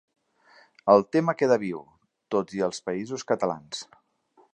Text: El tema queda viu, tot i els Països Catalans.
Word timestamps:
El 0.93 1.03
tema 1.15 1.35
queda 1.41 1.57
viu, 1.63 1.83
tot 2.37 2.55
i 2.61 2.65
els 2.69 2.81
Països 2.89 3.27
Catalans. 3.33 3.85